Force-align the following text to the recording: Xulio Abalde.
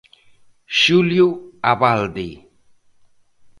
Xulio 0.79 1.27
Abalde. 1.71 2.29